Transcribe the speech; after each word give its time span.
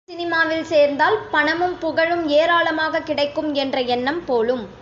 சினிமாவில் 0.09 0.63
சேர்ந்தால் 0.63 1.17
பணமும் 1.31 1.77
புகழும் 1.77 2.27
ஏராளமாகக் 2.29 3.05
கிடைக்கும் 3.05 3.53
என்ற 3.53 3.81
எண்ணம் 3.81 4.25
போலும். 4.25 4.63